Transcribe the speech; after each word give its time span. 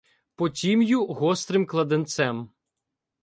По 0.37 0.47
тім'ю 0.59 1.03
гострим 1.19 1.65
кладенцем 1.73 2.43